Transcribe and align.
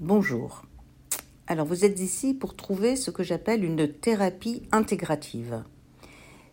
Bonjour. 0.00 0.62
Alors 1.46 1.66
vous 1.66 1.84
êtes 1.84 2.00
ici 2.00 2.32
pour 2.32 2.56
trouver 2.56 2.96
ce 2.96 3.10
que 3.10 3.22
j'appelle 3.22 3.62
une 3.62 3.86
thérapie 3.86 4.62
intégrative. 4.72 5.62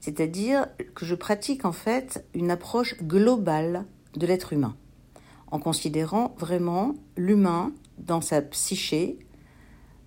C'est-à-dire 0.00 0.66
que 0.96 1.06
je 1.06 1.14
pratique 1.14 1.64
en 1.64 1.70
fait 1.70 2.26
une 2.34 2.50
approche 2.50 3.00
globale 3.04 3.84
de 4.16 4.26
l'être 4.26 4.52
humain, 4.52 4.74
en 5.52 5.60
considérant 5.60 6.34
vraiment 6.40 6.96
l'humain 7.16 7.72
dans 7.98 8.20
sa 8.20 8.42
psyché, 8.42 9.16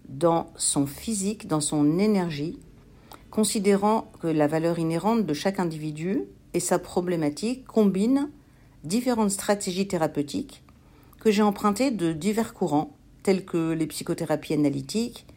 dans 0.10 0.52
son 0.58 0.86
physique, 0.86 1.48
dans 1.48 1.62
son 1.62 1.98
énergie, 1.98 2.60
considérant 3.32 4.12
que 4.20 4.28
la 4.28 4.48
valeur 4.48 4.80
inhérente 4.80 5.26
de 5.26 5.34
chaque 5.34 5.62
individu 5.62 6.24
et 6.54 6.60
sa 6.60 6.78
problématique 6.78 7.66
combinent 7.66 8.32
différentes 8.84 9.32
stratégies 9.32 9.88
thérapeutiques 9.88 10.62
que 11.21 11.32
j'ai 11.32 11.42
empruntées 11.42 11.92
de 11.92 12.12
divers 12.12 12.54
courants 12.54 12.98
telles 13.30 13.46
que 13.46 13.73
les 13.73 13.86
psychothérapies 13.86 14.55
analytiques, 14.55 15.27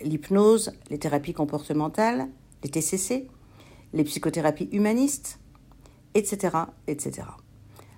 l'hypnose, 0.00 0.70
les 0.88 1.00
thérapies 1.00 1.32
comportementales, 1.32 2.28
les 2.62 2.70
TCC, 2.70 3.26
les 3.92 4.04
psychothérapies 4.04 4.68
humanistes, 4.70 5.40
etc., 6.14 6.56
etc. 6.86 7.22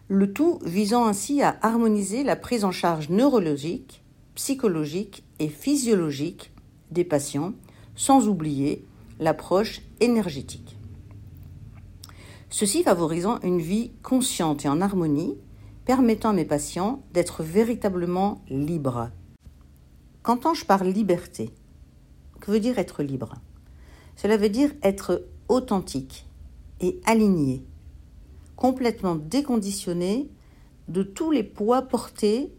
Le 0.08 0.32
tout 0.32 0.58
visant 0.64 1.04
ainsi 1.04 1.42
à 1.42 1.58
harmoniser 1.60 2.24
la 2.24 2.34
prise 2.34 2.64
en 2.64 2.70
charge 2.70 3.10
neurologique, 3.10 4.02
psychologique 4.36 5.22
et 5.38 5.48
physiologique 5.50 6.50
des 6.90 7.04
patients, 7.04 7.52
sans 7.94 8.28
oublier 8.28 8.86
l'approche 9.20 9.82
énergétique. 10.00 10.78
Ceci 12.48 12.84
favorisant 12.84 13.38
une 13.42 13.60
vie 13.60 13.90
consciente 14.02 14.64
et 14.64 14.68
en 14.70 14.80
harmonie, 14.80 15.36
permettant 15.84 16.30
à 16.30 16.32
mes 16.32 16.46
patients 16.46 17.02
d'être 17.12 17.42
véritablement 17.42 18.42
libres 18.48 19.10
quand 20.22 20.54
je 20.54 20.64
parle 20.64 20.88
liberté, 20.88 21.50
que 22.40 22.50
veut 22.50 22.60
dire 22.60 22.78
être 22.78 23.02
libre? 23.02 23.34
Cela 24.16 24.36
veut 24.36 24.48
dire 24.48 24.72
être 24.82 25.24
authentique 25.48 26.26
et 26.80 27.00
aligné, 27.04 27.64
complètement 28.56 29.16
déconditionné 29.16 30.28
de 30.88 31.02
tous 31.02 31.30
les 31.30 31.42
poids 31.42 31.82
portés 31.82 32.52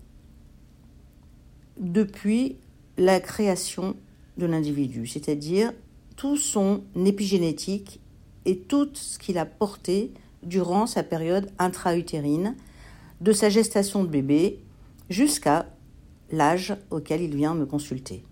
depuis 1.79 2.57
la 2.97 3.19
création 3.19 3.95
de 4.37 4.45
l'individu, 4.45 5.07
c'est-à-dire 5.07 5.73
tout 6.15 6.37
son 6.37 6.83
épigénétique 6.95 7.99
et 8.45 8.57
tout 8.57 8.89
ce 8.93 9.17
qu'il 9.19 9.37
a 9.37 9.45
porté 9.45 10.11
durant 10.43 10.85
sa 10.85 11.03
période 11.03 11.49
intra-utérine, 11.59 12.55
de 13.21 13.31
sa 13.31 13.49
gestation 13.49 14.03
de 14.03 14.09
bébé 14.09 14.59
jusqu'à 15.09 15.72
l'âge 16.31 16.75
auquel 16.89 17.21
il 17.21 17.35
vient 17.35 17.55
me 17.55 17.65
consulter. 17.65 18.23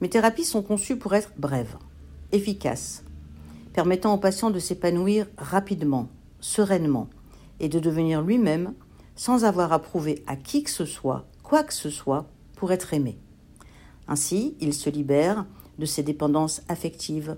Mes 0.00 0.08
thérapies 0.08 0.44
sont 0.44 0.62
conçues 0.62 0.96
pour 0.96 1.14
être 1.14 1.32
brèves, 1.36 1.76
efficaces, 2.32 3.02
permettant 3.72 4.14
au 4.14 4.18
patient 4.18 4.50
de 4.50 4.58
s'épanouir 4.58 5.26
rapidement, 5.36 6.08
sereinement, 6.40 7.08
et 7.60 7.68
de 7.68 7.78
devenir 7.78 8.22
lui-même 8.22 8.74
sans 9.16 9.44
avoir 9.44 9.72
à 9.72 9.80
prouver 9.80 10.22
à 10.26 10.36
qui 10.36 10.62
que 10.62 10.70
ce 10.70 10.84
soit, 10.84 11.26
quoi 11.42 11.64
que 11.64 11.74
ce 11.74 11.90
soit, 11.90 12.26
pour 12.54 12.72
être 12.72 12.94
aimé. 12.94 13.18
Ainsi, 14.06 14.56
il 14.60 14.72
se 14.72 14.90
libère 14.90 15.44
de 15.78 15.86
ses 15.86 16.02
dépendances 16.02 16.62
affectives, 16.68 17.36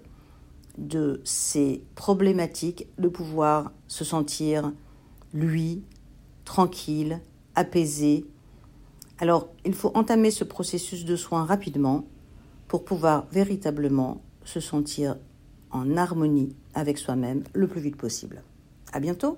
de 0.79 1.21
ses 1.25 1.83
problématiques 1.95 2.87
de 2.99 3.09
pouvoir 3.09 3.73
se 3.89 4.05
sentir, 4.05 4.73
lui, 5.33 5.83
tranquille, 6.45 7.21
apaisé, 7.55 8.27
alors, 9.21 9.49
il 9.67 9.75
faut 9.75 9.93
entamer 9.95 10.31
ce 10.31 10.45
processus 10.45 11.05
de 11.05 11.15
soins 11.15 11.45
rapidement 11.45 12.07
pour 12.69 12.87
pouvoir 12.87 13.27
véritablement 13.31 14.23
se 14.45 14.61
sentir 14.61 15.17
en 15.71 15.97
harmonie 15.99 16.57
avec 16.73 16.97
soi-même 16.97 17.45
le 17.53 17.69
plus 17.69 17.83
vite 17.83 17.97
possible. 17.97 18.43
À 18.93 18.99
bientôt! 18.99 19.37